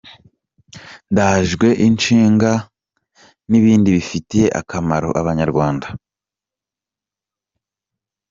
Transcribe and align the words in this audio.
Ndajwe 1.11 1.67
ishinga 1.87 2.51
n’ibindi 3.49 3.89
bifitiye 3.97 4.45
akamaro 4.59 5.09
abanyarwanda’’. 5.21 5.87